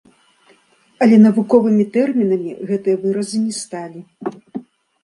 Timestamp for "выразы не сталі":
3.05-3.99